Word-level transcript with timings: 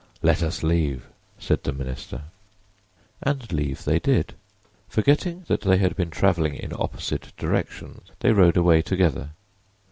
"Let 0.23 0.41
us 0.41 0.63
leave," 0.63 1.05
said 1.37 1.63
the 1.63 1.71
minister. 1.71 2.23
And 3.21 3.53
leave 3.53 3.83
they 3.85 3.99
did. 3.99 4.33
Forgetting 4.89 5.43
that 5.47 5.61
they 5.61 5.77
had 5.77 5.95
been 5.95 6.09
traveling 6.09 6.55
in 6.55 6.73
opposite 6.75 7.31
directions, 7.37 8.07
they 8.19 8.31
rode 8.33 8.57
away 8.57 8.81
together. 8.81 9.33